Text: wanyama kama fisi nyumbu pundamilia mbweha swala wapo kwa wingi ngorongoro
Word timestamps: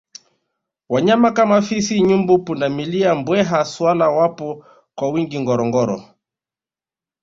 wanyama 0.89 1.31
kama 1.31 1.61
fisi 1.61 2.01
nyumbu 2.01 2.39
pundamilia 2.39 3.15
mbweha 3.15 3.65
swala 3.65 4.09
wapo 4.09 4.65
kwa 4.95 5.09
wingi 5.09 5.39
ngorongoro 5.39 6.03